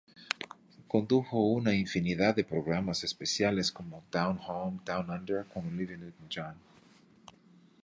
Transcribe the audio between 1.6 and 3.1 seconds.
infinidad de programas